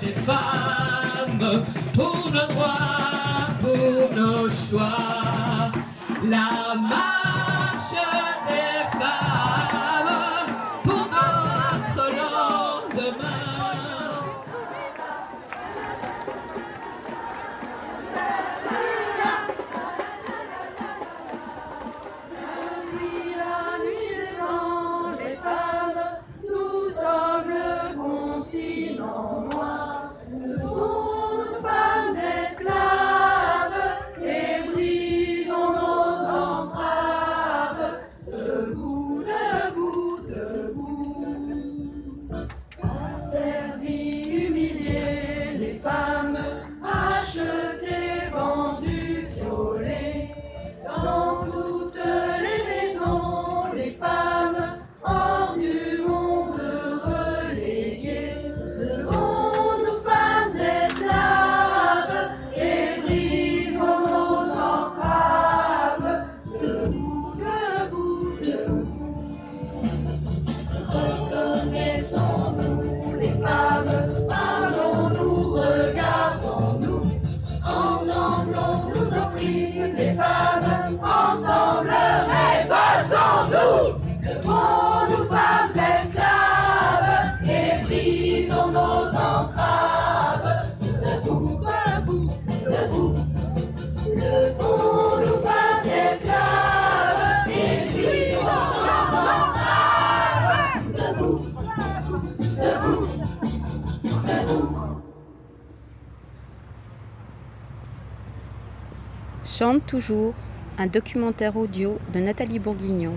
des 0.00 0.14
femmes 0.26 1.64
pour 1.94 2.30
nos 2.30 2.46
droits, 2.46 3.48
pour 3.60 4.16
nos 4.16 4.48
choix. 4.50 5.72
La 6.28 6.63
Toujours, 109.80 110.34
un 110.78 110.86
documentaire 110.86 111.56
audio 111.56 111.98
de 112.12 112.20
Nathalie 112.20 112.58
Bourguignon. 112.58 113.12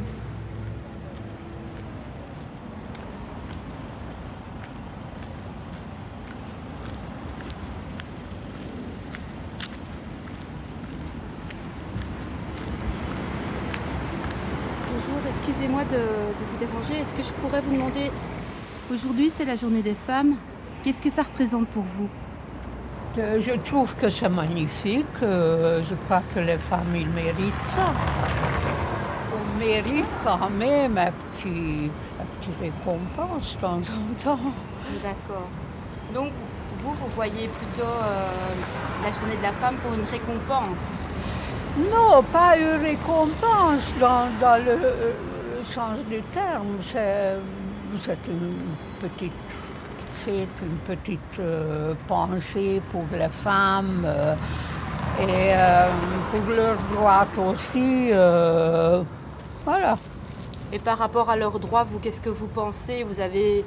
Bonjour, 14.91 15.15
excusez-moi 15.27 15.83
de 15.85 15.97
vous 15.97 16.57
déranger. 16.59 16.95
Est-ce 16.95 17.13
que 17.13 17.23
je 17.23 17.33
pourrais 17.33 17.61
vous 17.61 17.71
demander, 17.71 18.11
aujourd'hui 18.91 19.31
c'est 19.37 19.45
la 19.45 19.55
journée 19.55 19.81
des 19.83 19.93
femmes, 19.93 20.35
qu'est-ce 20.83 21.01
que 21.01 21.11
ça 21.11 21.23
représente 21.23 21.67
pour 21.67 21.83
vous? 21.83 22.09
Euh, 23.17 23.41
Je 23.41 23.53
trouve 23.69 23.95
que 23.95 24.09
c'est 24.09 24.29
magnifique. 24.29 25.05
euh, 25.23 25.81
Je 25.89 25.95
crois 26.05 26.21
que 26.33 26.39
les 26.39 26.57
femmes, 26.57 26.93
ils 26.95 27.09
méritent 27.09 27.63
ça. 27.63 27.91
On 29.33 29.59
mérite 29.59 30.05
quand 30.23 30.49
même 30.49 30.97
un 30.97 31.11
petit, 31.11 31.89
un 32.21 32.25
petit 32.25 32.51
récompense 32.61 33.55
de 33.55 33.61
temps 33.61 33.81
en 33.97 34.23
temps. 34.23 34.51
D'accord. 35.03 35.47
Donc 36.13 36.31
vous, 36.75 36.93
vous 36.93 37.07
voyez 37.07 37.47
plutôt 37.47 37.87
euh, 37.87 38.27
la 39.03 39.11
journée 39.11 39.37
de 39.37 39.41
la 39.43 39.53
femme 39.53 39.75
pour 39.77 39.93
une 39.93 40.05
récompense? 40.05 40.85
Non, 41.91 42.23
pas 42.23 42.57
une 42.57 42.81
récompense 42.81 43.83
dans, 43.99 44.27
dans 44.41 44.57
le, 44.63 44.75
le 44.75 45.63
sens 45.63 45.97
du 46.09 46.21
terme. 46.33 46.77
C'est 46.91 48.27
une 48.27 48.53
petite 48.99 49.31
une 50.27 50.77
petite 50.95 51.39
euh, 51.39 51.93
pensée 52.07 52.81
pour 52.91 53.05
les 53.11 53.29
femmes 53.29 54.03
euh, 54.05 54.35
et 55.21 55.53
euh, 55.53 55.89
pour 56.31 56.53
leurs 56.53 56.77
droits 56.93 57.27
aussi. 57.51 58.09
voilà. 59.65 59.97
Et 60.73 60.79
par 60.79 60.97
rapport 60.97 61.29
à 61.29 61.37
leurs 61.37 61.59
droits, 61.59 61.85
vous, 61.85 61.99
qu'est-ce 61.99 62.21
que 62.21 62.29
vous 62.29 62.47
pensez? 62.47 63.03
Vous 63.03 63.19
avez... 63.19 63.63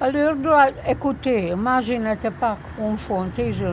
À 0.00 0.10
leurs 0.10 0.36
droits, 0.36 0.68
écoutez, 0.86 1.54
moi 1.54 1.80
je 1.82 1.94
n'étais 1.94 2.30
pas 2.30 2.56
confrontée, 2.78 3.52
je, 3.52 3.66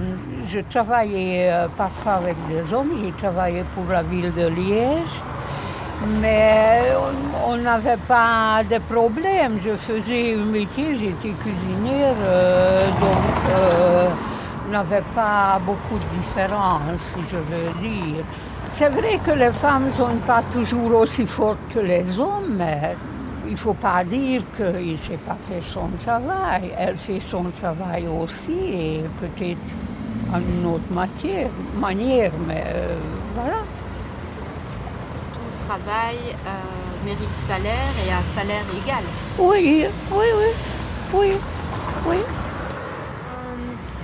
je 0.45 0.59
travaillais 0.59 1.49
euh, 1.51 1.67
parfois 1.75 2.13
avec 2.13 2.35
des 2.49 2.73
hommes, 2.73 2.91
j'ai 3.01 3.11
travaillé 3.13 3.63
pour 3.73 3.85
la 3.89 4.03
ville 4.03 4.34
de 4.34 4.47
Liège, 4.47 5.16
mais 6.22 6.81
on- 7.47 7.58
n'avait 7.58 7.97
pas 8.08 8.62
de 8.69 8.78
problème. 8.94 9.59
Je 9.66 9.75
faisais 9.75 10.35
un 10.35 10.46
métier, 10.46 10.96
j'étais 10.97 11.34
cuisinière, 11.44 12.16
euh, 12.24 12.88
donc 12.88 13.25
euh, 13.50 14.09
on 14.68 14.72
n'avait 14.72 15.03
pas 15.16 15.59
beaucoup 15.66 15.97
de 15.97 16.22
différence, 16.22 17.00
si 17.00 17.19
je 17.31 17.38
veux 17.38 17.72
dire. 17.81 18.24
C'est 18.69 18.90
vrai 18.90 19.19
que 19.25 19.31
les 19.31 19.52
femmes 19.52 19.88
ne 19.88 19.91
sont 19.91 20.16
pas 20.25 20.44
toujours 20.52 20.94
aussi 21.02 21.25
fortes 21.25 21.58
que 21.74 21.80
les 21.80 22.19
hommes, 22.19 22.56
mais 22.58 22.96
il 23.46 23.53
ne 23.53 23.58
faut 23.58 23.74
pas 23.74 24.03
dire 24.03 24.44
qu'il 24.56 24.91
ne 24.91 24.97
sait 24.97 25.18
pas 25.25 25.38
faire 25.50 25.64
son 25.64 25.88
travail. 26.06 26.72
Elle 26.78 26.97
fait 26.97 27.19
son 27.19 27.46
travail 27.59 28.06
aussi, 28.08 28.53
et 28.53 29.03
peut-être 29.19 29.58
en 30.34 30.40
une 30.40 30.66
autre 30.66 30.94
matière, 30.94 31.50
manière, 31.79 32.31
mais 32.47 32.64
euh, 32.68 32.97
voilà. 33.35 33.58
Travail 35.67 36.16
euh, 36.46 37.05
mérite 37.05 37.35
salaire 37.47 37.93
et 38.08 38.11
un 38.11 38.23
salaire 38.34 38.64
égal. 38.84 39.03
Oui, 39.37 39.85
oui, 40.11 40.25
oui, 40.34 40.47
oui, 41.14 41.31
oui. 42.08 42.17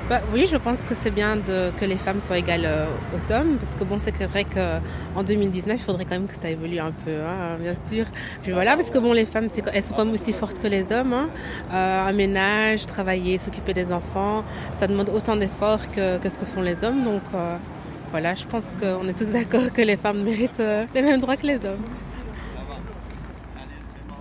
Bah, 0.10 0.20
oui, 0.34 0.46
je 0.52 0.58
pense 0.58 0.82
que 0.82 0.94
c'est 0.94 1.10
bien 1.12 1.38
de, 1.38 1.72
que 1.80 1.86
les 1.86 1.96
femmes 1.96 2.20
soient 2.20 2.38
égales 2.38 2.66
euh, 2.66 2.86
aux 3.16 3.32
hommes, 3.32 3.56
parce 3.58 3.72
que 3.74 3.86
bon, 3.86 3.98
c'est 3.98 4.12
que 4.12 4.26
vrai 4.26 4.44
qu'en 4.44 5.24
2019, 5.24 5.78
il 5.80 5.82
faudrait 5.84 6.04
quand 6.04 6.12
même 6.20 6.28
que 6.28 6.36
ça 6.36 6.50
évolue 6.50 6.80
un 6.80 6.92
peu, 6.92 7.22
hein, 7.22 7.56
bien 7.62 7.76
sûr. 7.90 8.06
Puis 8.42 8.52
voilà, 8.52 8.76
parce 8.76 8.90
que 8.90 8.98
bon, 8.98 9.14
les 9.14 9.26
femmes, 9.26 9.48
c'est- 9.54 9.64
elles 9.74 9.82
sont 9.82 9.94
quand 9.96 10.04
même 10.04 10.14
aussi 10.14 10.34
fortes 10.34 10.60
que 10.60 10.68
les 10.68 10.92
hommes. 10.92 11.14
Hein. 11.14 11.30
Euh, 11.74 12.08
un 12.10 12.12
ménage, 12.12 12.86
travailler, 12.86 13.38
s'occuper 13.38 13.74
des 13.74 13.94
enfants, 13.94 14.44
ça 14.78 14.88
demande 14.88 15.10
autant 15.10 15.38
d'efforts 15.38 15.90
que, 15.96 16.18
que 16.18 16.28
ce 16.28 16.38
que 16.38 16.46
font 16.46 16.62
les 16.62 16.84
hommes. 16.84 17.06
Donc 17.06 17.22
euh, 17.34 17.56
voilà, 18.14 18.36
je 18.36 18.46
pense 18.46 18.66
qu'on 18.80 19.08
est 19.08 19.18
tous 19.18 19.32
d'accord 19.32 19.74
que 19.74 19.82
les 19.82 19.98
femmes 19.98 20.22
méritent 20.22 20.60
euh, 20.60 20.86
les 20.94 21.02
mêmes 21.02 21.20
droits 21.20 21.36
que 21.36 21.48
les 21.48 21.56
hommes. 21.56 21.82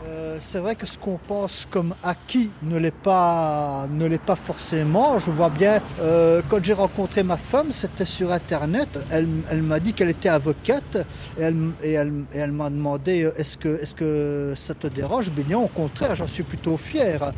Euh, 0.08 0.38
c'est 0.40 0.60
vrai 0.60 0.76
que 0.76 0.86
ce 0.86 0.96
qu'on 0.96 1.18
pense 1.18 1.68
comme 1.70 1.94
acquis 2.02 2.48
ne 2.62 2.78
l'est 2.78 2.90
pas, 2.90 3.86
ne 3.92 4.06
l'est 4.06 4.16
pas 4.16 4.34
forcément. 4.34 5.18
Je 5.18 5.30
vois 5.30 5.50
bien, 5.50 5.82
euh, 6.00 6.40
quand 6.48 6.64
j'ai 6.64 6.72
rencontré 6.72 7.22
ma 7.22 7.36
femme, 7.36 7.70
c'était 7.70 8.06
sur 8.06 8.32
Internet. 8.32 8.98
Elle, 9.10 9.62
m'a 9.62 9.78
dit 9.78 9.92
qu'elle 9.92 10.08
était 10.08 10.30
avocate 10.30 10.96
et 11.38 11.92
elle, 11.92 12.52
m'a 12.52 12.70
demandé 12.70 13.30
est-ce 13.36 13.58
que, 13.58 13.78
est-ce 13.82 13.94
que 13.94 14.54
ça 14.56 14.72
te 14.72 14.86
dérange? 14.86 15.30
Ben 15.32 15.44
non, 15.50 15.64
au 15.64 15.68
contraire, 15.82 16.14
j'en 16.14 16.26
suis 16.26 16.44
plutôt 16.44 16.78
fier. 16.78 17.30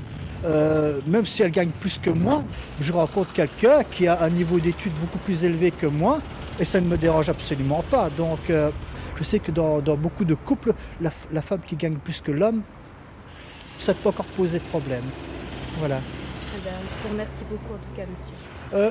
Même 1.09 1.27
si 1.27 1.43
elle 1.43 1.51
gagne 1.51 1.71
plus 1.81 1.99
que 1.99 2.11
moi, 2.11 2.45
je 2.81 2.93
rencontre 2.93 3.33
quelqu'un 3.33 3.83
qui 3.91 4.07
a 4.07 4.23
un 4.23 4.31
niveau 4.31 4.61
d'études 4.61 4.93
beaucoup 5.01 5.19
plus 5.19 5.45
élevé 5.45 5.73
que 5.73 5.87
moi 5.87 6.21
et 6.59 6.65
ça 6.65 6.81
ne 6.81 6.87
me 6.87 6.97
dérange 6.97 7.29
absolument 7.29 7.85
pas. 7.91 8.11
Donc, 8.11 8.51
euh, 8.51 8.71
je 9.17 9.25
sais 9.25 9.39
que 9.39 9.51
dans, 9.51 9.81
dans 9.81 9.97
beaucoup 9.97 10.25
de 10.25 10.35
couples, 10.35 10.73
la, 11.01 11.43
femme 11.43 11.61
qui 11.67 11.77
gagne 11.77 11.97
plus 11.97 12.21
que 12.21 12.33
l'homme, 12.33 12.63
ça 13.27 13.95
peut 13.95 14.09
encore 14.09 14.27
poser 14.27 14.59
problème. 14.59 15.05
Voilà. 15.79 16.01
Eh 16.57 16.61
ben, 16.65 16.71
je 16.81 17.03
vous 17.03 17.13
remercie 17.13 17.45
beaucoup 17.51 17.75
en 17.75 17.79
tout 17.79 17.97
cas, 17.97 18.03
monsieur. 18.11 18.33
Euh, 18.75 18.91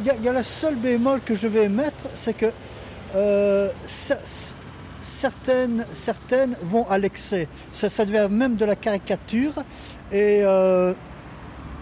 Il 0.00 0.06
y, 0.06 0.10
a- 0.10 0.16
y 0.16 0.28
a 0.28 0.32
la 0.32 0.42
seule 0.42 0.76
bémol 0.76 1.20
que 1.20 1.34
je 1.34 1.48
vais 1.48 1.68
mettre, 1.68 2.04
c'est 2.14 2.34
que 2.34 2.46
euh, 3.16 3.70
certaines, 5.02 5.84
certaines 5.92 6.56
vont 6.62 6.88
à 6.88 6.98
l'excès. 6.98 7.48
Ça, 7.72 7.88
ça 7.88 8.04
devient 8.04 8.28
même 8.30 8.54
de 8.56 8.64
la 8.64 8.76
caricature 8.76 9.54
et 10.12 10.40
euh, 10.42 10.92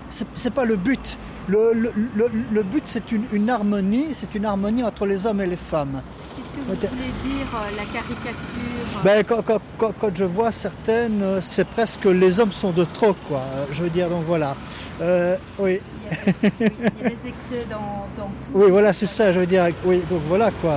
c'est 0.09 0.53
pas 0.53 0.65
le 0.65 0.77
but. 0.77 1.17
Le, 1.53 1.73
le- 1.75 1.93
le- 2.17 2.31
le 2.51 2.63
but, 2.63 2.83
c'est 2.87 3.13
une, 3.13 3.25
une 3.33 3.51
harmonie, 3.51 4.07
c'est 4.13 4.35
une 4.35 4.47
harmonie 4.47 4.83
entre 4.83 5.05
les 5.07 5.27
hommes 5.27 5.41
et 5.43 5.47
les 5.47 5.57
femmes. 5.73 6.01
Qu'est-ce 6.35 6.49
que 6.81 6.87
vous 6.89 6.97
voulez 6.97 7.13
dire, 7.29 7.47
euh, 7.55 7.77
la 7.77 7.85
caricature? 7.97 9.03
Ben, 9.05 9.23
quand, 9.29 9.43
quand- 9.43 9.61
quand- 9.77 9.93
quand 10.01 10.17
je 10.17 10.25
vois 10.25 10.51
certaines, 10.53 11.21
euh, 11.23 11.41
c'est 11.43 11.67
presque 11.67 12.07
les 12.07 12.41
hommes 12.41 12.53
sont 12.53 12.71
de 12.71 12.85
trop, 12.85 13.15
quoi. 13.29 13.43
Je 13.73 13.83
veux 13.83 13.91
dire, 13.91 14.09
donc 14.09 14.25
voilà. 14.27 14.55
Euh, 15.03 15.37
oui, 15.59 15.81
Il 16.11 16.49
y 16.49 16.67
a 17.07 17.09
des 17.11 17.29
excès 17.33 17.67
dans, 17.71 18.07
dans 18.17 18.29
tout. 18.43 18.51
oui, 18.55 18.71
voilà, 18.71 18.93
c'est 18.95 19.07
ça, 19.07 19.33
je 19.33 19.41
veux 19.41 19.47
dire. 19.47 19.67
Oui, 19.85 20.03
donc 20.09 20.23
voilà, 20.29 20.51
quoi. 20.63 20.75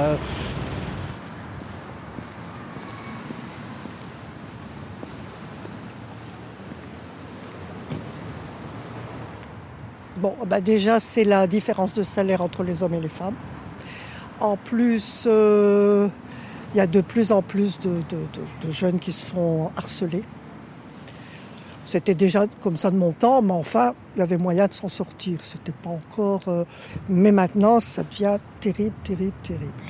Bon, 10.26 10.34
bah 10.48 10.60
déjà, 10.60 11.00
c'est 11.00 11.24
la 11.24 11.46
différence 11.46 11.94
de 11.94 12.02
salaire 12.02 12.42
entre 12.42 12.64
les 12.64 12.82
hommes 12.82 12.96
et 12.96 13.00
les 13.00 13.10
femmes. 13.10 13.36
En 14.40 14.58
plus, 14.58 15.26
euh, 15.28 16.08
il 16.74 16.78
y 16.78 16.80
a 16.80 16.88
de 16.88 17.00
plus 17.02 17.32
en 17.32 17.44
plus 17.44 17.78
de, 17.80 17.92
jeunes 18.72 18.98
qui 18.98 19.12
se 19.12 19.24
font 19.24 19.70
harceler. 19.78 20.24
C'était 21.84 22.16
déjà 22.16 22.48
comme 22.60 22.76
ça 22.76 22.90
de 22.90 22.96
mon 22.96 23.12
temps, 23.12 23.44
mais 23.44 23.54
enfin, 23.54 23.94
il 24.16 24.20
y 24.20 24.22
avait 24.24 24.38
moyen 24.38 24.66
de 24.66 24.74
s'en 24.74 24.88
sortir. 24.88 25.38
C'était 25.44 25.74
pas 25.84 25.92
encore. 25.92 26.42
euh, 26.48 26.64
Mais 27.08 27.32
maintenant, 27.32 27.80
ça 27.80 28.02
devient 28.02 28.40
terrible, 28.62 28.96
terrible, 29.04 29.34
terrible. 29.44 29.84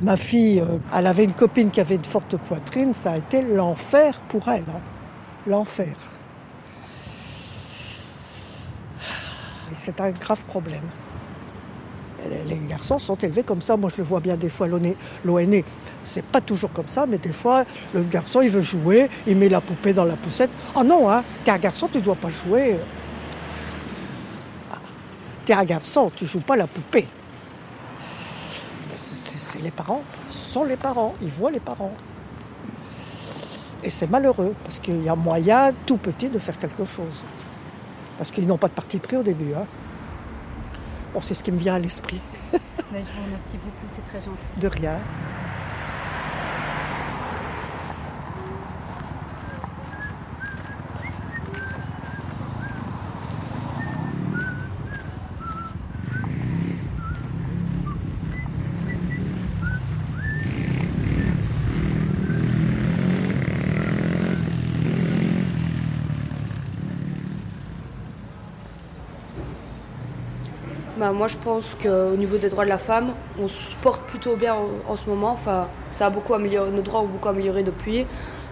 Ma 0.00 0.16
fille, 0.16 0.60
euh, 0.60 0.78
elle 0.96 1.06
avait 1.06 1.24
une 1.24 1.34
copine 1.34 1.70
qui 1.70 1.82
avait 1.82 1.96
une 1.96 2.04
forte 2.06 2.38
poitrine, 2.38 2.94
ça 2.94 3.10
a 3.12 3.16
été 3.18 3.42
l'enfer 3.42 4.18
pour 4.30 4.48
elle. 4.48 4.64
hein. 4.74 4.80
L'enfer. 5.46 5.94
C'est 9.74 10.00
un 10.00 10.10
grave 10.10 10.42
problème. 10.44 10.82
Les, 12.46 12.56
garçons 12.68 12.98
sont 12.98 13.16
élevés 13.16 13.42
comme 13.42 13.60
ça. 13.60 13.76
Moi, 13.76 13.90
je 13.90 13.96
le 13.98 14.04
vois 14.04 14.20
bien 14.20 14.36
des 14.36 14.48
fois, 14.48 14.68
l'ONE-. 14.68 15.62
C'est 16.04 16.24
pas 16.24 16.40
toujours 16.40 16.72
comme 16.72 16.88
ça, 16.88 17.06
mais 17.06 17.18
des 17.18 17.32
fois, 17.32 17.64
le 17.94 18.02
garçon, 18.02 18.40
il 18.40 18.50
veut 18.50 18.62
jouer, 18.62 19.08
il 19.26 19.36
met 19.36 19.48
la 19.48 19.60
poupée 19.60 19.92
dans 19.92 20.04
la 20.04 20.16
poussette. 20.16 20.50
Oh 20.74 20.84
non, 20.84 21.10
hein, 21.10 21.24
t'es 21.44 21.50
un 21.50 21.58
garçon, 21.58 21.88
tu 21.90 22.00
dois 22.00 22.14
pas 22.14 22.28
jouer. 22.28 22.76
Ah, 24.72 24.78
T'es 25.44 25.52
un 25.52 25.64
garçon, 25.64 26.12
tu 26.14 26.26
joues 26.26 26.40
pas 26.40 26.56
la 26.56 26.66
poupée. 26.66 27.08
C'est- 28.96 29.60
les 29.62 29.70
parents, 29.70 30.02
sont 30.30 30.64
les 30.64 30.76
parents, 30.76 31.14
ils 31.20 31.28
voient 31.28 31.50
les 31.50 31.60
parents. 31.60 31.92
Et 33.82 33.90
c'est 33.90 34.08
malheureux, 34.08 34.54
parce 34.62 34.78
qu'il 34.78 35.02
y 35.02 35.08
a 35.08 35.14
moyen, 35.14 35.72
tout 35.86 35.96
petit, 35.96 36.28
de 36.28 36.38
faire 36.38 36.58
quelque 36.58 36.84
chose. 36.84 37.24
Parce 38.18 38.30
qu'ils 38.30 38.46
n'ont 38.46 38.58
pas 38.58 38.68
de 38.68 38.74
parti 38.74 38.98
pris 38.98 39.16
au 39.16 39.22
début. 39.22 39.54
Hein. 39.54 39.66
Bon, 41.14 41.20
c'est 41.20 41.34
ce 41.34 41.42
qui 41.42 41.52
me 41.52 41.58
vient 41.58 41.74
à 41.74 41.78
l'esprit. 41.78 42.20
Mais 42.92 43.02
je 43.02 43.12
vous 43.12 43.24
remercie 43.24 43.56
beaucoup, 43.56 43.86
c'est 43.86 44.04
très 44.06 44.20
gentil. 44.20 44.60
De 44.60 44.68
rien. 44.68 44.98
Bah, 71.02 71.10
moi, 71.10 71.26
je 71.26 71.36
pense 71.36 71.76
qu'au 71.82 72.14
niveau 72.14 72.38
des 72.38 72.48
droits 72.48 72.62
de 72.62 72.68
la 72.68 72.78
femme, 72.78 73.14
on 73.36 73.48
se 73.48 73.60
porte 73.82 74.02
plutôt 74.02 74.36
bien 74.36 74.54
en, 74.54 74.68
en 74.86 74.96
ce 74.96 75.10
moment. 75.10 75.32
Enfin, 75.32 75.66
ça 75.90 76.06
a 76.06 76.10
beaucoup 76.10 76.32
amélioré, 76.32 76.70
nos 76.70 76.82
droits 76.82 77.00
ont 77.00 77.08
beaucoup 77.08 77.26
amélioré 77.26 77.64
depuis. 77.64 78.06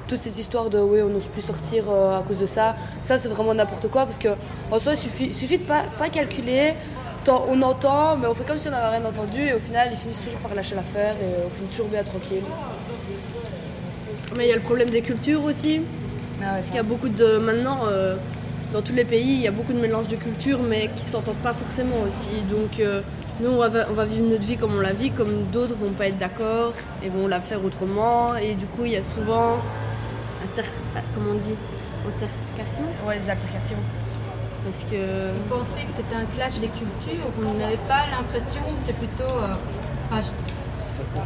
Toutes 0.08 0.20
ces 0.20 0.41
histoires 0.41 0.69
de 0.69 0.81
oui, 0.81 0.99
on 1.00 1.11
n'ose 1.11 1.29
plus 1.29 1.43
sortir 1.43 1.85
euh, 1.88 2.19
à 2.19 2.23
cause 2.25 2.41
de 2.41 2.47
ça, 2.47 2.75
ça 3.02 3.19
c'est 3.19 3.29
vraiment 3.29 3.55
n'importe 3.55 3.87
quoi 3.87 4.05
parce 4.05 4.19
que 4.19 4.31
en 4.73 4.81
soi, 4.81 4.94
il 4.94 4.99
suffit, 4.99 5.32
suffit 5.32 5.58
de 5.58 5.62
pas, 5.62 5.85
pas 5.97 6.08
calculer. 6.08 6.75
On 7.29 7.62
entend, 7.62 8.17
mais 8.17 8.26
on 8.26 8.35
fait 8.35 8.43
comme 8.43 8.58
si 8.58 8.67
on 8.67 8.73
n'avait 8.73 8.97
rien 8.99 9.05
entendu 9.05 9.41
et 9.41 9.55
au 9.55 9.61
final, 9.61 9.91
ils 9.93 9.97
finissent 9.97 10.20
toujours 10.20 10.41
par 10.41 10.52
lâcher 10.52 10.75
l'affaire 10.75 11.14
et 11.23 11.47
on 11.47 11.50
finit 11.50 11.69
toujours 11.69 11.87
bien 11.87 12.02
tranquille. 12.02 12.43
Mais 14.37 14.47
il 14.47 14.49
y 14.49 14.52
a 14.52 14.56
le 14.56 14.62
problème 14.62 14.91
des 14.91 15.02
cultures 15.02 15.44
aussi. 15.44 15.82
Parce 16.41 16.67
qu'il 16.67 16.76
y 16.76 16.81
a 16.81 16.82
beaucoup 16.82 17.11
de. 17.11 17.37
Maintenant, 17.38 17.82
euh, 17.87 18.17
dans 18.73 18.83
tous 18.83 18.93
les 18.95 19.05
pays, 19.05 19.35
il 19.35 19.41
y 19.41 19.49
a 19.49 19.51
beaucoup 19.51 19.73
de 19.73 19.81
mélange 19.81 20.09
de 20.09 20.17
cultures, 20.17 20.61
mais 20.63 20.89
qui 20.95 21.05
ne 21.05 21.11
s'entendent 21.11 21.43
pas 21.43 21.53
forcément 21.53 21.97
aussi. 22.07 22.31
Donc, 22.51 22.79
euh, 22.81 23.01
nous, 23.41 23.51
on 23.51 23.59
va, 23.69 23.87
on 23.91 23.95
va 23.95 24.05
vivre 24.05 24.27
notre 24.27 24.45
vie 24.45 24.57
comme 24.57 24.75
on 24.77 24.81
la 24.81 24.93
vit, 24.93 25.11
comme 25.11 25.45
d'autres 25.53 25.75
vont 25.75 25.91
pas 25.91 26.07
être 26.09 26.19
d'accord 26.19 26.73
et 27.03 27.09
vont 27.09 27.27
la 27.27 27.41
faire 27.41 27.65
autrement. 27.65 28.37
Et 28.37 28.55
du 28.55 28.67
coup, 28.67 28.85
il 28.85 28.93
y 28.93 28.97
a 28.97 29.03
souvent. 29.03 29.57
Inter... 30.45 30.67
Comment 31.15 31.33
on 31.33 31.35
dit 31.35 31.55
Altercation 32.07 32.83
Ouais, 33.07 33.19
des 33.19 33.29
altercations. 33.31 33.77
Parce 34.65 34.85
que. 34.85 35.31
Vous 35.35 35.49
pensez 35.57 35.85
que 35.87 35.91
c'est 35.97 36.15
un 36.17 36.25
clash 36.37 36.55
des 36.61 36.69
cultures 36.69 37.27
Vous 37.39 37.59
n'avez 37.59 37.79
pas 37.89 38.03
l'impression 38.11 38.61
que 38.61 38.81
c'est 38.87 38.97
plutôt. 38.97 39.25
euh, 39.25 39.55
enfin, 40.11 40.21
je- 40.23 40.60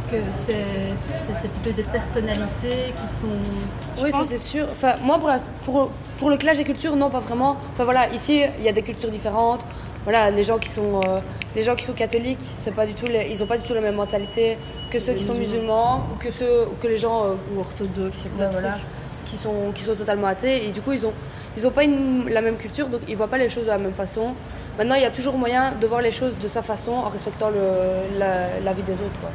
que 0.09 0.17
c'est 0.43 1.47
plutôt 1.49 1.75
des 1.75 1.83
personnalités 1.83 2.93
qui 2.99 3.15
sont. 3.21 4.03
Oui, 4.03 4.11
ça 4.11 4.23
c'est 4.23 4.37
sûr. 4.37 4.65
Enfin, 4.71 4.95
moi, 5.01 5.17
pour, 5.19 5.27
la- 5.29 5.39
pour, 5.63 5.89
pour 6.17 6.29
le 6.29 6.37
clash 6.37 6.57
des 6.57 6.63
cultures, 6.63 6.95
non, 6.95 7.09
pas 7.09 7.19
vraiment. 7.19 7.57
Enfin 7.71 7.83
voilà, 7.83 8.09
ici, 8.09 8.41
il 8.57 8.63
y 8.63 8.69
a 8.69 8.71
des 8.71 8.81
cultures 8.81 9.09
différentes. 9.11 9.61
Voilà, 10.03 10.29
les 10.29 10.43
gens 10.43 10.59
qui 10.59 10.69
sont, 10.69 11.01
euh, 11.07 11.19
les 11.55 11.63
gens 11.63 11.73
qui 11.75 11.83
sont 11.83 11.93
catholiques, 11.93 12.37
c'est 12.53 12.73
pas 12.75 12.85
du 12.85 12.93
tout 12.93 13.05
les- 13.07 13.27
ils 13.31 13.39
n'ont 13.39 13.47
pas 13.47 13.57
du 13.57 13.63
tout 13.63 13.73
la 13.73 13.81
même 13.81 13.95
mentalité 13.95 14.57
que 14.91 14.99
ceux 14.99 15.13
Les 15.13 15.17
qui 15.19 15.23
sont 15.25 15.33
musulmans. 15.33 16.03
ou 16.13 16.15
que 16.17 16.29
ceux 16.29 16.67
que 16.79 16.87
les 16.87 16.97
gens 16.99 17.25
euh, 17.25 17.33
Ou 17.55 17.59
orthodoxe, 17.61 18.25
il 18.25 18.39
y 18.39 18.43
a 18.43 18.45
ouais, 18.45 18.51
plein 18.51 18.61
de 18.61 18.61
voilà, 18.67 18.77
qui 19.25 19.35
sont 19.37 19.71
qui 19.73 19.83
sont 19.83 19.95
totalement 19.95 20.27
athées 20.27 20.67
et 20.67 20.71
du 20.71 20.81
coup 20.81 20.91
ils 20.91 21.03
ont 21.07 21.13
ils 21.57 21.65
ont 21.65 21.71
pas 21.71 21.83
une- 21.85 22.29
la 22.29 22.41
même 22.41 22.57
culture 22.57 22.87
donc 22.87 23.01
ils 23.07 23.17
voient 23.17 23.29
pas 23.29 23.39
les 23.39 23.49
choses 23.49 23.63
de 23.65 23.69
la 23.69 23.79
même 23.79 23.93
façon. 23.93 24.35
Maintenant, 24.77 24.93
il 24.95 25.01
y 25.01 25.05
a 25.05 25.09
toujours 25.09 25.37
moyen 25.37 25.71
de 25.71 25.87
voir 25.87 26.01
les 26.01 26.11
choses 26.11 26.35
de 26.37 26.47
sa 26.47 26.61
façon 26.61 26.91
en 26.91 27.09
respectant 27.09 27.49
le, 27.49 28.19
la, 28.19 28.59
la 28.63 28.73
vie 28.73 28.83
des 28.83 28.93
autres 28.93 29.19
quoi. 29.21 29.29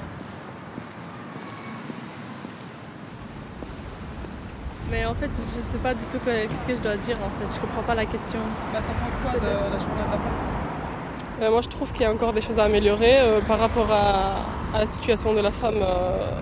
Mais 4.91 5.05
en 5.07 5.15
fait, 5.15 5.31
je 5.33 5.61
sais 5.61 5.79
pas 5.79 5.95
du 5.95 6.05
tout 6.07 6.19
quoi- 6.19 6.33
ce 6.53 6.67
que 6.67 6.75
je 6.75 6.81
dois 6.83 6.97
dire 6.97 7.17
en 7.19 7.31
fait. 7.41 7.55
Je 7.55 7.61
comprends 7.61 7.83
pas 7.83 7.95
la 7.95 8.07
question. 8.07 8.41
Bah, 8.73 8.81
t'en 8.87 9.05
penses 9.05 9.17
quoi 9.23 9.41
de 9.41 9.47
la 9.47 9.79
journée 9.79 10.03
de 10.07 10.11
la 10.11 10.19
femme 10.19 11.43
Euh, 11.43 11.51
moi, 11.51 11.61
je 11.63 11.69
trouve 11.69 11.93
qu'il 11.93 12.03
y 12.03 12.05
a 12.05 12.13
encore 12.13 12.33
des 12.33 12.41
choses 12.41 12.59
à 12.59 12.65
améliorer 12.65 13.19
euh, 13.21 13.41
par 13.47 13.59
rapport 13.59 13.91
à, 13.91 14.77
à 14.77 14.81
la 14.81 14.87
situation 14.87 15.33
de 15.33 15.41
la 15.41 15.51
femme 15.51 15.77
euh, 15.81 16.41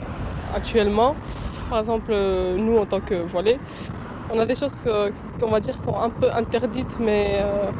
actuellement. 0.56 1.14
Par 1.70 1.78
exemple, 1.78 2.10
euh, 2.10 2.56
nous, 2.56 2.78
en 2.78 2.86
tant 2.86 3.00
que 3.00 3.14
voilés, 3.14 3.58
on 4.32 4.38
a 4.40 4.46
des 4.46 4.54
choses 4.54 4.76
qu'on 5.38 5.50
va 5.50 5.60
dire 5.60 5.76
sont 5.76 5.96
un 6.00 6.10
peu 6.10 6.30
interdites, 6.32 6.98
mais 7.00 7.38
euh, 7.40 7.70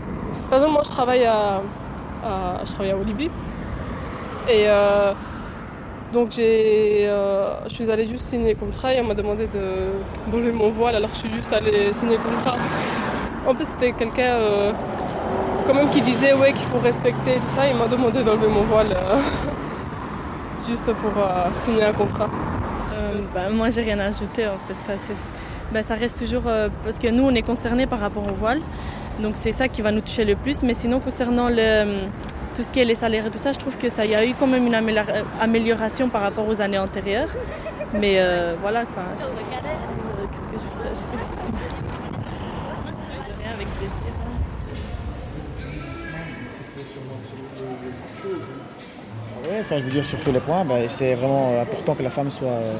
par 0.51 0.59
exemple, 0.59 0.75
moi, 0.75 0.83
je 0.85 0.91
travaille 0.91 1.25
à, 1.25 1.61
à- 2.25 2.61
je 2.65 2.73
travaille 2.73 2.93
à 2.93 2.97
Olibi. 2.97 3.31
Et 4.49 4.65
euh, 4.69 5.13
donc, 6.13 6.31
j'ai, 6.33 7.07
euh, 7.07 7.55
je 7.69 7.75
suis 7.75 7.91
allée 7.91 8.07
juste 8.07 8.31
signer 8.31 8.55
le 8.55 8.59
contrat 8.59 8.95
et 8.95 9.01
on 9.01 9.05
m'a 9.05 9.15
demandé 9.15 9.47
de, 9.47 10.31
d'enlever 10.31 10.53
mon 10.53 10.71
voile, 10.71 10.97
alors 10.97 11.11
je 11.13 11.19
suis 11.19 11.33
juste 11.33 11.53
allée 11.53 11.93
signer 11.93 12.17
le 12.17 12.23
contrat. 12.23 12.57
En 13.47 13.55
plus, 13.55 13.67
c'était 13.67 13.93
quelqu'un 13.93 14.23
euh, 14.23 14.73
quand 15.67 15.75
même 15.75 15.91
qui 15.91 16.01
disait 16.01 16.33
ouais, 16.33 16.53
qu'il 16.53 16.67
faut 16.67 16.79
respecter 16.79 17.35
tout 17.35 17.55
ça. 17.55 17.69
Il 17.69 17.77
m'a 17.77 17.89
demandé 17.89 18.23
d'enlever 18.23 18.49
mon 18.49 18.63
voile 18.63 18.87
euh, 18.91 19.19
juste 20.67 20.87
pour 20.87 21.13
signer 21.65 21.85
un 21.85 21.93
contrat. 21.93 22.29
Bah, 23.35 23.51
moi, 23.51 23.69
j'ai 23.69 23.83
rien 23.83 23.99
à 23.99 24.07
ajouter 24.07 24.47
en 24.47 24.59
fait. 24.67 24.97
Bah, 25.73 25.83
ça 25.83 25.95
reste 25.95 26.19
toujours 26.19 26.45
parce 26.83 26.99
que 26.99 27.09
nous, 27.09 27.25
on 27.25 27.35
est 27.35 27.43
concernés 27.43 27.87
par 27.87 28.01
rapport 28.01 28.27
au 28.27 28.35
voile, 28.35 28.61
donc 29.21 29.33
c'est 29.35 29.53
ça 29.53 29.69
qui 29.69 29.83
va 29.83 29.93
nous 29.93 30.01
toucher 30.01 30.25
le 30.25 30.37
plus. 30.37 30.63
Mais 30.63 30.73
sinon, 30.73 31.01
concernant 31.01 31.51
le, 31.51 32.07
tout 32.59 32.65
ce 32.65 32.73
qui 32.73 32.81
est 32.81 32.85
les 32.85 32.97
salaires 32.97 33.25
et 33.25 33.31
tout 33.31 33.39
ça, 33.39 33.53
je 33.53 33.59
trouve 33.59 33.79
que 33.79 33.89
ça 33.89 34.05
y 34.05 34.17
a 34.17 34.27
eu 34.27 34.35
quand 34.35 34.49
même 34.49 34.67
une 34.67 34.75
euh, 34.75 35.23
amélioration 35.41 36.09
par 36.09 36.23
rapport 36.23 36.49
aux 36.49 36.61
années 36.61 36.77
antérieures. 36.77 37.29
Mais 37.95 38.17
euh, 38.19 38.57
voilà 38.61 38.85
quoi. 38.85 39.05
Euh, 39.05 39.27
Qu'est-ce 40.33 40.49
que 40.49 40.59
je 40.59 40.65
voudrais 40.65 40.91
ajouter 40.91 41.19
Rien, 43.39 43.53
avec 43.55 43.69
plaisir. 43.79 44.13
Oui, 49.45 49.57
enfin, 49.61 49.77
je 49.79 49.85
veux 49.85 49.91
dire 49.91 50.05
sur 50.05 50.19
tous 50.19 50.33
les 50.33 50.41
points, 50.41 50.65
bah, 50.65 50.89
c'est 50.89 51.15
vraiment 51.15 51.61
important 51.61 51.95
que 51.95 52.03
la 52.03 52.11
femme 52.11 52.33
soit 52.33 52.49
euh, 52.49 52.77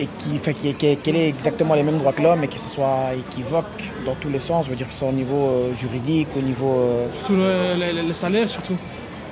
et 0.00 0.08
qui, 0.18 0.36
enfin, 0.36 0.52
qui- 0.52 0.74
qui- 0.74 0.96
qu'elle 0.96 1.16
ait 1.16 1.28
exactement 1.28 1.74
les 1.74 1.82
mêmes 1.82 1.98
droits 1.98 2.12
que 2.12 2.22
l'homme 2.22 2.42
et 2.44 2.48
que 2.48 2.58
ce 2.58 2.68
soit 2.68 3.10
équivoque 3.18 3.64
dans 4.06 4.14
tous 4.14 4.28
les 4.30 4.40
sens. 4.40 4.64
Je 4.66 4.70
veux 4.70 4.76
dire 4.76 4.86
que 4.86 4.92
ce 4.92 5.00
soit 5.00 5.08
au 5.08 5.12
niveau 5.12 5.48
euh, 5.48 5.74
juridique, 5.74 6.28
au 6.36 6.40
niveau. 6.40 6.74
euh, 6.80 7.06
Surtout 7.18 7.34
le, 7.36 7.74
le- 8.02 8.08
le 8.08 8.12
salaire, 8.14 8.48
surtout. 8.48 8.76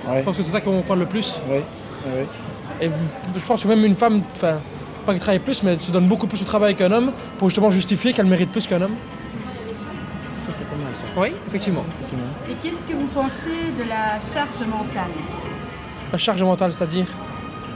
Ouais. 0.09 0.19
Je 0.19 0.23
pense 0.25 0.37
que 0.37 0.43
c'est 0.43 0.51
ça 0.53 0.61
qu'on 0.61 0.83
parle 0.83 1.01
le 1.01 1.07
plus. 1.07 1.41
Oui, 1.51 1.59
oui. 2.07 2.25
Et 2.81 2.91
je 3.37 3.45
pense 3.47 3.63
que 3.63 3.69
même 3.69 3.85
une 3.85 3.95
femme, 3.97 4.23
enfin, 4.35 4.59
pas 5.05 5.13
qu'elle 5.13 5.21
travaille 5.21 5.41
plus, 5.41 5.63
mais 5.63 5.73
elle 5.73 5.81
se 5.81 5.91
donne 5.91 6.07
beaucoup 6.07 6.27
plus 6.27 6.39
de 6.41 6.45
travail 6.45 6.75
qu'un 6.77 6.93
homme 6.93 7.13
pour 7.39 7.49
justement 7.49 7.71
justifier 7.71 8.13
qu'elle 8.13 8.27
mérite 8.27 8.51
plus 8.53 8.67
qu'un 8.67 8.81
homme. 8.83 8.95
Ça, 10.41 10.53
c'est 10.53 10.65
pas 10.65 10.77
mal, 10.77 10.95
ça. 10.95 11.05
Oui, 11.17 11.29
effectivement. 11.49 11.85
Et 12.49 12.55
qu'est-ce 12.63 12.85
que 12.91 12.97
vous 12.97 13.09
pensez 13.09 13.73
de 13.79 13.89
la 13.89 14.19
charge 14.33 14.67
mentale? 14.67 15.11
La 16.13 16.19
charge 16.19 16.43
mentale, 16.43 16.73
c'est-à-dire? 16.73 17.07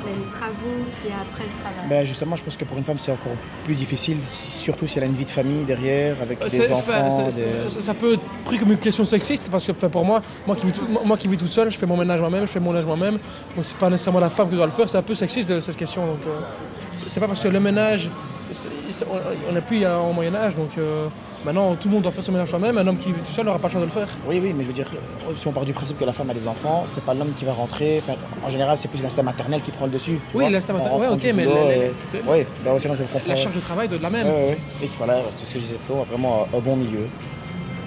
Les 0.04 0.30
travaux 0.30 0.54
qu'il 1.00 1.10
y 1.10 1.12
a 1.12 1.20
après 1.20 1.44
le 1.44 1.60
travail 1.60 1.88
Ben 1.88 2.06
justement, 2.06 2.36
je 2.36 2.42
pense 2.42 2.56
que 2.56 2.64
pour 2.64 2.76
une 2.78 2.84
femme, 2.84 2.98
c'est 2.98 3.12
encore 3.12 3.32
plus 3.64 3.74
difficile, 3.74 4.16
surtout 4.30 4.86
si 4.86 4.98
elle 4.98 5.04
a 5.04 5.06
une 5.06 5.14
vie 5.14 5.24
de 5.24 5.30
famille 5.30 5.64
derrière, 5.64 6.16
avec 6.20 6.40
Euh, 6.42 6.48
des 6.48 6.70
enfants. 6.72 7.26
des- 7.28 7.68
ça- 7.70 7.82
ça 7.82 7.94
peut 7.94 8.14
être 8.14 8.22
pris 8.44 8.58
comme 8.58 8.72
une 8.72 8.78
question 8.78 9.04
sexiste 9.04 9.48
parce 9.50 9.66
que 9.66 9.72
pour 9.72 10.04
moi, 10.04 10.22
moi 10.46 10.56
qui, 10.56 10.66
vis 10.66 10.72
tout, 10.72 10.86
moi 11.04 11.16
qui 11.16 11.28
vis 11.28 11.36
toute 11.36 11.52
seule, 11.52 11.70
je 11.70 11.78
fais 11.78 11.86
mon 11.86 11.96
ménage 11.96 12.20
moi-même, 12.20 12.42
je 12.46 12.50
fais 12.52 12.60
mon 12.60 12.72
linge 12.72 12.84
moi-même. 12.86 13.18
Donc 13.56 13.64
c'est 13.64 13.76
pas 13.76 13.90
nécessairement 13.90 14.20
la 14.20 14.30
femme 14.30 14.48
qui 14.50 14.56
doit 14.56 14.66
le 14.66 14.72
faire, 14.72 14.88
c'est 14.88 14.98
un 14.98 15.02
peu 15.02 15.14
sexiste 15.14 15.48
de 15.48 15.60
cette 15.60 15.76
question. 15.76 16.06
Donc 16.06 16.18
euh, 16.26 16.30
c'est- 17.06 17.20
pas 17.20 17.28
parce 17.28 17.40
que 17.40 17.48
le 17.48 17.60
ménage, 17.60 18.10
on- 19.10 19.50
on 19.50 19.52
n'est 19.52 19.60
plus 19.60 19.84
au 19.86 20.12
Moyen 20.12 20.34
Âge, 20.34 20.54
donc 20.56 20.70
euh, 20.78 21.06
maintenant 21.44 21.74
tout 21.74 21.88
le 21.88 21.94
monde 21.94 22.02
doit 22.02 22.12
faire 22.12 22.24
son 22.24 22.32
ménage 22.32 22.48
soi-même. 22.50 22.76
Un 22.78 22.86
homme 22.86 22.98
qui 22.98 23.12
vit 23.12 23.20
tout 23.20 23.32
seul 23.32 23.44
n'aura 23.46 23.58
pas 23.58 23.68
le 23.68 23.72
choix 23.72 23.80
de 23.80 23.86
le 23.86 23.90
faire. 23.92 24.08
Oui, 24.26 24.40
oui, 24.42 24.52
mais 24.56 24.62
je 24.62 24.68
veux 24.68 24.74
dire, 24.74 24.86
si 25.34 25.46
on 25.46 25.52
part 25.52 25.64
du 25.64 25.72
principe 25.72 25.98
que 25.98 26.04
la 26.04 26.12
femme 26.12 26.30
a 26.30 26.34
des 26.34 26.46
enfants, 26.46 26.84
c'est 26.86 27.04
pas 27.04 27.14
l'homme 27.14 27.32
qui 27.36 27.44
va 27.44 27.52
rentrer. 27.52 27.98
Enfin, 28.02 28.18
en 28.44 28.50
général, 28.50 28.76
c'est 28.78 28.88
plus 28.88 29.02
l'instinct 29.02 29.22
maternel 29.22 29.60
qui 29.62 29.70
prend 29.70 29.86
le 29.86 29.92
dessus. 29.92 30.18
Oui, 30.34 30.50
l'instinct 30.50 30.72
maternel, 30.74 31.00
ouais, 31.00 31.08
ok, 31.08 31.32
mais 31.34 31.46
Oui, 32.26 32.46
ben, 32.64 32.78
sinon 32.78 32.94
je 32.94 33.02
comprends. 33.02 33.20
La 33.28 33.36
charge 33.36 33.54
de 33.54 33.60
travail 33.60 33.88
doit 33.88 33.96
être 33.96 34.02
la 34.02 34.10
même. 34.10 34.26
Ouais, 34.26 34.32
ouais, 34.32 34.58
Et 34.82 34.90
voilà, 34.98 35.18
c'est 35.36 35.46
ce 35.46 35.54
que 35.54 35.58
je 35.60 35.64
disais 35.64 35.76
plus 35.86 35.94
vraiment 35.94 36.46
un 36.54 36.58
bon 36.58 36.76
milieu. 36.76 37.06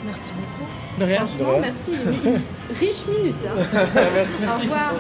Merci 0.05 0.29
beaucoup. 0.35 0.69
De 0.99 1.05
rien. 1.05 1.25
Franchement, 1.25 1.47
De 1.47 1.51
rien. 1.53 1.61
merci. 1.61 2.41
Riche 2.79 3.05
minute. 3.17 3.35
hein. 3.47 3.61
Au 4.57 4.61
revoir. 4.61 4.93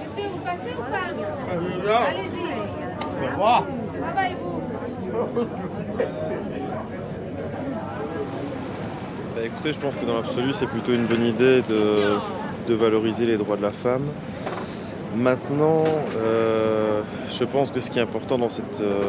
Monsieur, 0.00 0.28
vous 0.30 0.38
passez 0.38 0.74
ou 0.78 0.82
pas 0.82 1.10
là. 1.10 1.73
Allez-y. 1.92 3.24
Au 3.24 3.30
revoir. 3.30 3.66
Ça 4.00 4.12
va 4.12 4.28
et 4.28 4.34
vous 4.34 4.60
Bah, 9.34 9.40
écoutez, 9.44 9.72
je 9.72 9.78
pense 9.78 9.94
que 9.94 10.06
dans 10.06 10.14
l'absolu, 10.14 10.52
c'est 10.52 10.66
plutôt 10.66 10.92
une 10.92 11.06
bonne 11.06 11.24
idée 11.24 11.62
de, 11.62 12.16
de 12.66 12.74
valoriser 12.74 13.26
les 13.26 13.36
droits 13.36 13.56
de 13.56 13.62
la 13.62 13.72
femme. 13.72 14.06
Maintenant, 15.16 15.84
euh, 16.16 17.02
je 17.30 17.44
pense 17.44 17.70
que 17.70 17.80
ce 17.80 17.90
qui 17.90 17.98
est 17.98 18.02
important 18.02 18.36
dans 18.38 18.50
cette, 18.50 18.80
euh, 18.80 19.06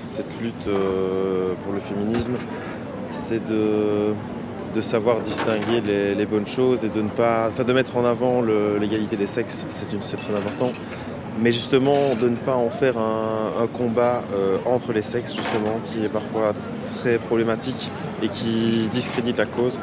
cette 0.00 0.40
lutte 0.40 0.68
euh, 0.68 1.52
pour 1.62 1.72
le 1.72 1.80
féminisme, 1.80 2.34
c'est 3.12 3.44
de, 3.44 4.14
de 4.74 4.80
savoir 4.80 5.20
distinguer 5.20 5.82
les, 6.16 6.26
bonnes 6.26 6.46
choses 6.46 6.84
et 6.84 6.88
de 6.88 7.02
ne 7.02 7.08
pas, 7.08 7.48
enfin, 7.48 7.64
de 7.64 7.72
mettre 7.74 7.96
en 7.96 8.04
avant 8.04 8.40
l'égalité 8.42 9.16
des 9.16 9.26
sexes, 9.26 9.66
c'est 9.68 10.16
très 10.16 10.34
important. 10.34 10.72
Mais 11.38 11.52
justement, 11.52 12.14
de 12.20 12.28
ne 12.28 12.36
pas 12.36 12.54
en 12.54 12.70
faire 12.70 12.96
un, 12.96 13.66
combat 13.72 14.22
euh, 14.32 14.58
entre 14.66 14.92
les 14.92 15.02
sexes, 15.02 15.34
justement, 15.34 15.80
qui 15.86 16.04
est 16.04 16.08
parfois 16.08 16.52
très 16.98 17.18
problématique 17.18 17.90
et 18.22 18.28
qui 18.28 18.88
discrédite 18.92 19.38
la 19.38 19.46
cause. 19.46 19.78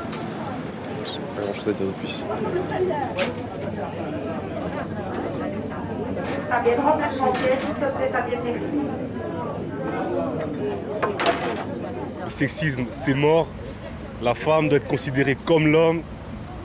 Pas 1.36 1.41
grand 1.41 1.53
chose 1.53 1.67
à 1.67 1.72
dire 1.74 1.88
de 1.88 1.91
plus. 1.93 2.25
Le 12.24 12.29
sexisme, 12.29 12.86
c'est 12.91 13.13
mort. 13.13 13.48
La 14.22 14.36
femme 14.36 14.70
doit 14.70 14.77
être 14.77 14.88
considérée 14.88 15.36
comme 15.36 15.67
l'homme. 15.67 16.01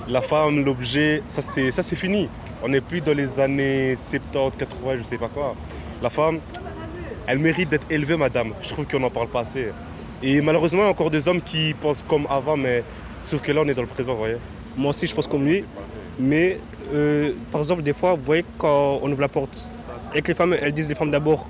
La 0.09 0.21
femme, 0.21 0.65
l'objet, 0.65 1.23
ça 1.29 1.43
c'est 1.43 1.97
fini. 1.97 2.29
On 2.63 2.69
n'est 2.69 2.81
plus 2.81 3.01
dans 3.01 3.13
les 3.13 3.39
années 3.39 3.97
70, 3.97 4.57
80, 4.59 4.97
je 4.99 5.03
sais 5.05 5.19
pas 5.19 5.29
quoi. 5.29 5.55
La 6.03 6.11
femme, 6.11 6.41
elle 7.27 7.39
mérite 7.39 7.69
d'être 7.69 7.87
élevée, 7.91 8.17
madame. 8.17 8.53
Je 8.63 8.69
trouve 8.69 8.87
qu'on 8.87 9.01
n'en 9.01 9.11
parle 9.11 9.29
pas 9.29 9.41
assez. 9.41 9.69
Et 10.23 10.41
malheureusement, 10.41 10.81
il 10.83 10.85
y 10.85 10.89
a 10.89 10.91
encore 10.91 11.11
des 11.11 11.29
hommes 11.29 11.43
qui 11.43 11.75
pensent 11.81 12.05
comme 12.09 12.27
avant, 12.31 12.57
mais 12.57 12.83
sauf 13.25 13.43
que 13.43 13.53
là, 13.53 13.61
on 13.65 13.69
est 13.69 13.75
dans 13.75 13.83
le 13.83 13.89
présent, 13.89 14.13
vous 14.13 14.19
voyez. 14.19 14.37
Moi 14.77 14.91
aussi, 14.91 15.07
je 15.07 15.15
pense 15.15 15.27
comme 15.27 15.45
lui. 15.45 15.65
Mais, 16.19 16.59
euh, 16.95 17.33
par 17.53 17.61
exemple, 17.61 17.83
des 17.83 17.93
fois, 17.93 18.15
vous 18.15 18.23
voyez, 18.25 18.45
quand 18.57 19.01
on 19.03 19.11
ouvre 19.13 19.21
la 19.21 19.29
porte 19.29 19.71
et 20.15 20.23
que 20.23 20.29
les 20.29 20.35
femmes, 20.35 20.57
elles 20.61 20.73
disent 20.73 20.89
les 20.89 20.95
femmes 20.95 21.11
d'abord, 21.11 21.49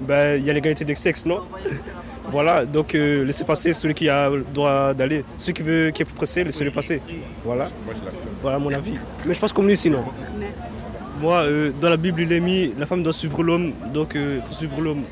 ben, 0.00 0.38
il 0.38 0.44
y 0.44 0.50
a 0.50 0.52
l'égalité 0.52 0.84
des 0.84 0.94
sexes, 0.94 1.26
non? 1.26 1.40
Voilà, 2.30 2.64
donc 2.64 2.94
euh, 2.94 3.22
laissez 3.22 3.44
passer 3.44 3.74
celui 3.74 3.94
qui 3.94 4.08
a 4.08 4.30
le 4.30 4.44
droit 4.52 4.94
d'aller. 4.94 5.24
Celui 5.36 5.52
qui, 5.52 5.62
veut, 5.62 5.90
qui 5.90 6.02
est 6.02 6.04
plus 6.04 6.14
pressé, 6.14 6.42
laissez-le 6.42 6.70
passer. 6.70 7.00
Voilà. 7.44 7.68
Voilà 8.40 8.58
mon 8.58 8.72
avis. 8.72 8.94
Mais 9.26 9.34
je 9.34 9.40
pense 9.40 9.52
comme 9.52 9.68
lui 9.68 9.76
sinon. 9.76 10.04
Moi, 11.24 11.38
euh, 11.38 11.72
dans 11.80 11.88
la 11.88 11.96
Bible, 11.96 12.20
il 12.20 12.32
est 12.34 12.40
mis 12.40 12.74
la 12.78 12.84
femme 12.84 13.02
doit 13.02 13.14
suivre 13.14 13.42
l'homme, 13.42 13.72
donc 13.94 14.10
il 14.14 14.42
faut 14.46 14.52
suivre 14.52 14.78
l'homme. 14.78 15.04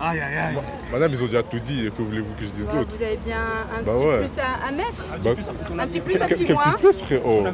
Aïe, 0.00 0.18
aïe, 0.18 0.36
aïe. 0.36 0.56
Madame, 0.92 1.12
ils 1.12 1.22
ont 1.22 1.26
déjà 1.26 1.42
tout 1.44 1.60
dit. 1.60 1.88
Que 1.96 2.02
voulez-vous 2.02 2.34
que 2.38 2.44
je 2.44 2.50
dise 2.50 2.66
d'autre 2.66 2.96
Vous 2.96 3.02
avez 3.04 3.18
bien 3.24 3.36
un 3.36 3.82
Bah 3.84 3.92
petit 3.94 4.04
ouais. 4.04 4.18
plus 4.18 4.40
à, 4.40 4.66
à 4.66 4.70
mettre 4.72 5.04
Bah, 5.22 5.82
Un 5.82 5.86
petit 5.86 6.00
plus, 6.00 6.16
un 6.16 6.26
quel- 6.26 6.38
petit 6.38 6.44
quel 6.44 6.56
petit 6.56 6.82
plus, 6.82 7.00
frérot 7.04 7.44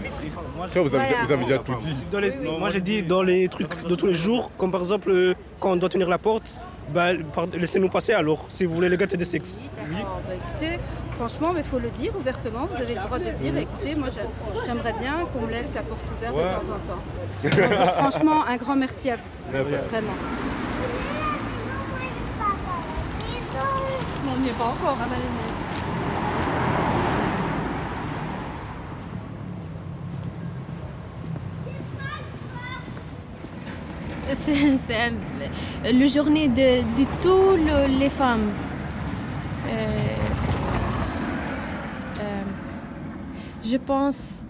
Frère, 0.69 0.83
vous 0.83 0.95
avez, 0.95 1.05
Voilà. 1.09 1.25
vous 1.25 1.33
avez 1.33 1.45
déjà 1.45 1.59
tout 1.59 1.75
dit. 1.79 2.07
Dans 2.11 2.21
les- 2.21 2.39
moi 2.59 2.71
j'ai 2.71 2.81
dit 2.81 3.03
dans 3.03 3.23
les 3.23 3.49
trucs 3.49 3.87
de 3.87 3.95
tous 3.95 4.07
les 4.07 4.15
jours, 4.15 4.51
comme 4.57 4.71
par 4.71 4.81
exemple 4.81 5.11
euh, 5.11 5.35
quand 5.61 5.73
on 5.73 5.77
doit 5.77 5.91
tenir 5.91 6.09
la 6.09 6.19
porte, 6.19 6.59
bah, 6.93 7.13
laissez-nous 7.57 7.89
passer 7.89 8.13
alors, 8.13 8.45
si 8.49 8.65
vous 8.67 8.75
voulez 8.75 8.89
l'égalité 8.89 9.17
des 9.17 9.25
sexes. 9.25 9.59
D'accord, 9.77 10.21
bah 10.27 10.35
écoutez, 10.35 10.79
franchement, 11.17 11.55
il 11.57 11.65
faut 11.65 11.79
le 11.79 11.91
dire 11.91 12.13
ouvertement. 12.19 12.67
Vous 12.71 12.77
avez 12.83 12.95
le 12.95 13.01
droit 13.01 13.19
de 13.19 13.31
dire, 13.31 13.57
écoutez, 13.57 13.95
moi 13.95 14.09
j'aimerais 14.67 14.95
bien 15.01 15.27
qu'on 15.33 15.43
me 15.47 15.51
laisse 15.51 15.69
la 15.75 15.83
porte 15.83 16.01
ouverte 16.17 16.35
Ouais. 16.35 16.43
de 16.43 16.49
temps 16.49 16.75
en 16.75 16.81
temps. 16.89 17.73
Donc, 17.73 17.79
franchement, 18.11 18.45
un 18.47 18.57
grand 18.57 18.77
merci 18.77 19.11
à 19.11 19.17
vous. 19.17 19.23
Vraiment. 19.53 20.13
On 24.37 24.41
n'y 24.41 24.49
est 24.49 24.53
pas 24.53 24.65
encore, 24.65 24.97
hein, 25.01 25.07
Valérie. 25.09 25.64
C'est 34.37 34.91
euh, 34.91 35.93
le 35.93 36.07
journée 36.07 36.49
de, 36.49 36.83
de 36.99 37.05
toutes 37.23 37.99
les 38.01 38.11
femmes. 38.11 38.51
Euh, 39.69 39.71
euh, 42.21 42.43
je 43.65 43.77
pense 43.77 44.43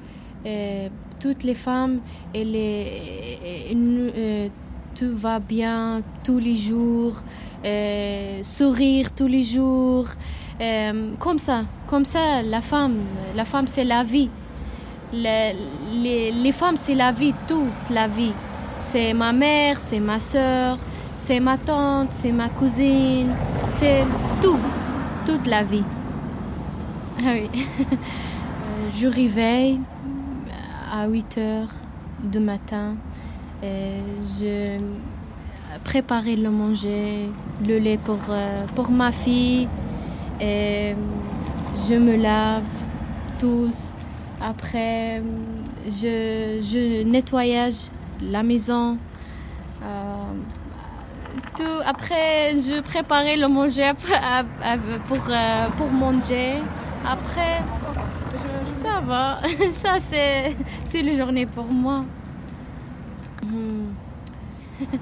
euh, 0.46 0.88
toutes 1.20 1.42
les 1.44 1.54
femmes, 1.54 2.00
euh, 2.34 2.42
euh, 4.16 4.48
tout 4.94 5.16
va 5.16 5.38
bien 5.38 6.02
tous 6.24 6.38
les 6.38 6.56
jours, 6.56 7.16
euh, 7.64 8.42
sourire 8.42 9.12
tous 9.14 9.26
les 9.26 9.42
jours, 9.42 10.06
euh, 10.60 11.10
comme 11.18 11.38
ça, 11.38 11.64
comme 11.86 12.04
ça, 12.04 12.42
la 12.42 12.60
femme, 12.60 12.96
la 13.34 13.44
femme 13.44 13.66
c'est 13.66 13.84
la 13.84 14.02
vie. 14.02 14.30
Le- 15.12 15.52
les, 16.02 16.32
les 16.32 16.52
femmes 16.52 16.76
c'est 16.76 16.94
la 16.94 17.12
vie, 17.12 17.34
tous 17.46 17.90
la 17.90 18.08
vie. 18.08 18.32
C'est 18.88 19.12
ma 19.14 19.32
mère, 19.32 19.80
c'est 19.80 20.00
ma 20.00 20.18
soeur, 20.18 20.78
c'est 21.16 21.40
ma 21.40 21.56
tante, 21.58 22.08
c'est 22.12 22.32
ma 22.32 22.48
cousine, 22.48 23.32
c'est 23.70 24.04
tout, 24.42 24.58
toute 25.26 25.46
la 25.46 25.62
vie. 25.62 25.84
Ah 27.18 27.30
oui. 27.32 27.48
Euh, 27.80 28.90
Je 28.92 29.06
réveille 29.06 29.80
à 30.92 31.06
8 31.06 31.38
heures 31.38 31.74
du 32.22 32.40
matin. 32.40 32.96
Je 33.62 34.78
préparais 35.84 36.36
le 36.36 36.50
manger, 36.50 37.30
le 37.66 37.78
lait 37.78 37.98
pour, 37.98 38.18
euh, 38.28 38.66
pour 38.74 38.90
ma 38.90 39.12
fille. 39.12 39.68
Et 40.40 40.94
je 41.88 41.94
me 41.94 42.16
lave 42.16 42.64
tous. 43.38 43.92
Après, 44.40 45.22
je, 45.86 46.60
je 46.62 47.04
nettoyage 47.04 47.90
la 48.30 48.42
maison. 48.42 48.98
Euh, 49.82 50.32
tout. 51.56 51.80
Après, 51.84 52.54
je 52.54 52.80
préparais 52.80 53.36
le 53.36 53.48
manger 53.48 53.90
euh, 53.90 55.66
pour 55.76 55.92
manger. 55.92 56.62
Après, 57.06 57.62
ça 58.66 59.00
va. 59.00 59.40
Ça, 59.72 59.98
c'est, 59.98 60.56
c'est 60.84 61.02
la 61.02 61.16
journée 61.16 61.46
pour 61.46 61.66
moi. 61.66 62.04
Mhm. 63.44 63.94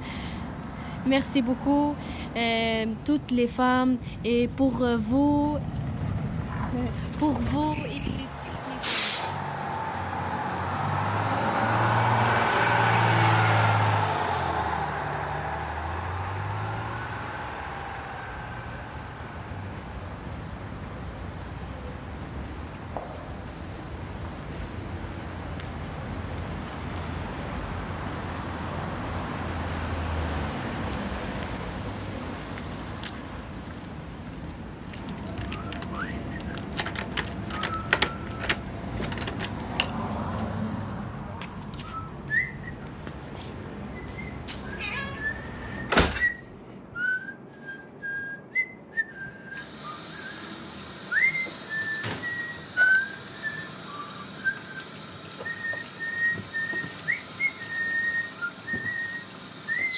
Merci 1.07 1.43
beaucoup, 1.43 1.97
euh, 2.37 2.85
toutes 3.05 3.33
les 3.33 3.49
femmes, 3.49 3.97
et 4.25 4.47
pour 4.47 4.85
vous, 5.01 5.57
pour 7.19 7.33
vous. 7.33 7.92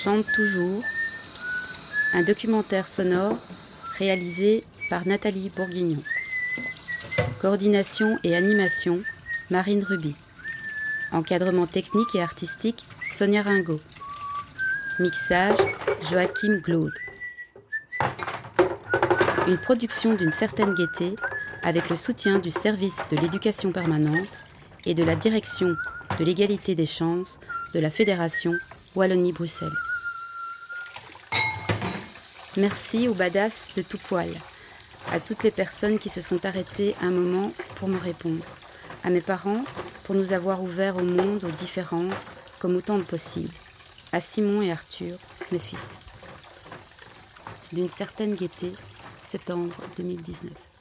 Chante 0.05 0.27
toujours, 0.35 0.83
un 2.13 2.23
documentaire 2.23 2.87
sonore 2.87 3.39
réalisé 3.99 4.63
par 4.91 5.07
Nathalie 5.07 5.49
Bourguignon. 5.57 6.03
Coordination 7.41 8.19
et 8.23 8.37
animation, 8.37 9.01
Marine 9.49 9.83
Ruby. 9.83 10.15
Encadrement 11.11 11.67
technique 11.67 12.15
et 12.15 12.21
artistique, 12.21 12.85
Sonia 13.15 13.41
Ringot. 13.41 13.81
Mixage, 14.99 15.57
Joachim 16.11 16.61
Glaude. 16.63 16.93
Une 19.49 19.57
production 19.57 20.13
d'une 20.13 20.33
certaine 20.33 20.75
gaieté 20.75 21.17
avec 21.63 21.89
le 21.89 21.97
soutien 21.97 22.41
du 22.41 22.51
service 22.51 22.99
de 23.11 23.17
l'éducation 23.17 23.73
permanente 23.73 24.29
et 24.85 24.93
de 24.93 25.03
la 25.03 25.17
direction 25.17 25.75
de 26.19 26.25
l'égalité 26.25 26.75
des 26.75 26.85
chances 26.85 27.41
de 27.73 27.81
la 27.81 27.89
Fédération 27.89 28.53
Wallonie-Bruxelles. 28.95 29.73
Merci 32.57 33.09
aux 33.09 33.15
badass 33.15 33.73
de 33.75 33.83
tout 33.83 33.99
poil, 33.99 34.29
à 35.11 35.19
toutes 35.19 35.43
les 35.43 35.51
personnes 35.51 35.99
qui 35.99 36.09
se 36.09 36.21
sont 36.21 36.47
arrêtées 36.47 36.95
un 37.03 37.11
moment 37.11 37.53
pour 37.75 37.89
me 37.89 37.99
répondre, 37.99 38.45
à 39.03 39.11
mes 39.11 39.21
parents 39.21 39.65
pour 40.05 40.15
nous 40.15 40.33
avoir 40.33 40.63
ouvert 40.63 40.97
au 40.97 41.03
monde, 41.03 41.43
aux 41.43 41.51
différences, 41.51 42.31
comme 42.61 42.77
autant 42.77 42.99
de 42.99 43.03
possible, 43.03 43.53
à 44.13 44.21
Simon 44.21 44.63
et 44.63 44.71
Arthur, 44.71 45.17
mes 45.51 45.59
fils. 45.59 45.95
D'une 47.73 47.91
certaine 47.91 48.37
gaieté, 48.37 48.73
septembre 49.19 49.75
2019. 49.97 50.74